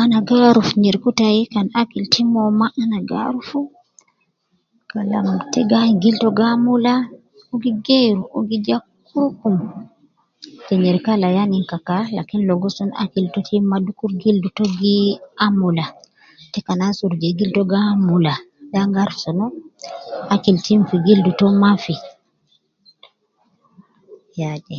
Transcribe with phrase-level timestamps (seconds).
[0.00, 3.60] Ana gi aruf nyereku tai kan akil Tim uwo ma ana gi arufu
[4.90, 6.94] Kalam te gi ayin gil to gi amula,
[7.48, 9.56] uwo gi geeru uwo gi ja kurukum,
[10.66, 14.64] te nyereku al ayani ya kan lakin logo sun akil Tim ma dukur gil to
[14.78, 14.96] gi
[15.46, 15.86] amula,
[16.52, 18.34] te kan asurub jede gil to gi amula,
[18.70, 19.46] de an gi aruf sunu,
[20.34, 21.94] akil Tim fi gildu to Mafi,
[24.38, 24.78] ya de